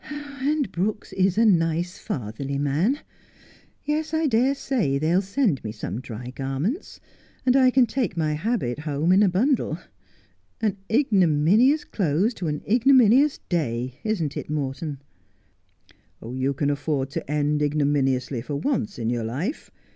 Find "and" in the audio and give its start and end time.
0.41-0.71, 7.45-7.55